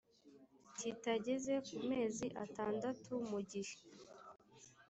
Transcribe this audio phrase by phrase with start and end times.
[0.77, 3.75] kitageze ku mezi atandatu mu gihe